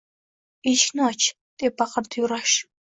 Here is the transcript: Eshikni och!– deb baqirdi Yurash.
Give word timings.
Eshikni 0.71 1.05
och!– 1.11 1.29
deb 1.65 1.79
baqirdi 1.85 2.23
Yurash. 2.25 2.61